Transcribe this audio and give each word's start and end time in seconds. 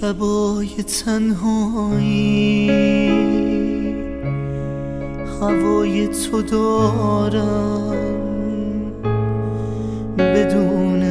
شبای 0.00 0.82
تنهایی. 1.04 2.70
هوای 5.40 6.08
تو 6.08 6.42
دارم. 6.42 7.96
بدون 10.18 11.02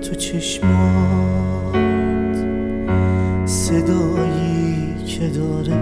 تو 0.00 0.14
چشمات. 0.14 1.76
صدایی 3.44 4.94
که 5.06 5.28
داره. 5.28 5.80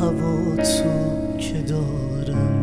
هوا 0.00 0.56
تو 0.56 0.90
که 1.38 1.62
دارم. 1.62 2.60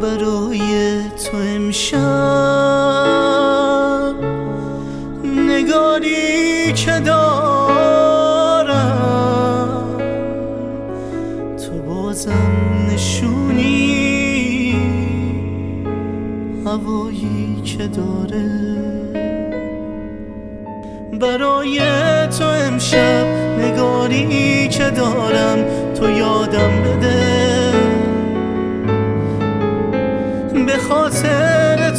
برای 0.00 1.00
تو 1.24 1.36
امشب. 1.36 3.19
که 6.86 7.00
دارم؟ 7.00 8.76
تو 11.56 11.82
بازم 11.86 12.50
نشونی 12.92 14.74
هوایی 16.66 17.62
که 17.64 17.86
داره. 17.86 18.50
برای 21.20 21.80
تو 22.38 22.44
امشب 22.44 23.26
نگاری 23.58 24.68
که 24.68 24.90
دارم 24.90 25.58
تو 25.94 26.10
یادم 26.10 26.82
بده. 26.82 27.72
به 30.66 30.78
خاطر 30.88 31.90